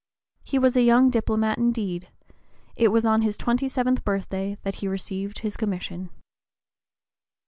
He 0.43 0.57
was 0.57 0.75
a 0.75 0.81
young 0.81 1.11
diplomat, 1.11 1.59
indeed; 1.59 2.07
it 2.75 2.87
was 2.87 3.05
on 3.05 3.21
his 3.21 3.37
twenty 3.37 3.67
seventh 3.67 3.99
(p. 3.99 4.05
020) 4.05 4.17
birthday 4.17 4.57
that 4.63 4.75
he 4.81 4.87
received 4.87 5.37
his 5.37 5.55
commission. 5.55 6.09